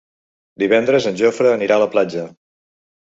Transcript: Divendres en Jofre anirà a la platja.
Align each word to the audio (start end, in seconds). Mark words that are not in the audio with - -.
Divendres 0.63 1.07
en 1.11 1.19
Jofre 1.21 1.51
anirà 1.57 1.77
a 1.79 1.83
la 1.87 1.91
platja. 1.97 2.25